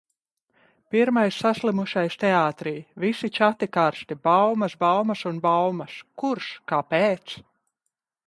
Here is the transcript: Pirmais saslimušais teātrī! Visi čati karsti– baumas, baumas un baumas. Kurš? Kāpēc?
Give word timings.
Pirmais 0.93 1.35
saslimušais 1.43 2.15
teātrī! 2.23 2.73
Visi 3.03 3.29
čati 3.35 3.69
karsti– 3.77 4.17
baumas, 4.29 4.75
baumas 4.85 5.21
un 5.33 5.37
baumas. 5.45 5.99
Kurš? 6.23 6.49
Kāpēc? 6.73 7.37